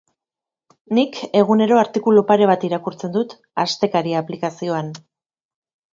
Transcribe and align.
Nik 0.99 1.19
egunero 1.41 1.77
artikulu 1.81 2.25
pare 2.31 2.47
bat 2.53 2.65
irakurtzen 2.71 3.15
dut 3.19 3.37
Astekaria 3.65 4.25
aplikazioan. 4.27 4.91